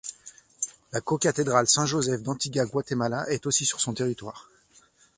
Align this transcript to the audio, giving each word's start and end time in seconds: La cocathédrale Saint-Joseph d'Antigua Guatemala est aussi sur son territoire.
La 0.93 0.99
cocathédrale 0.99 1.67
Saint-Joseph 1.69 2.23
d'Antigua 2.23 2.65
Guatemala 2.65 3.29
est 3.29 3.45
aussi 3.45 3.67
sur 3.67 3.79
son 3.79 3.93
territoire. 3.93 4.49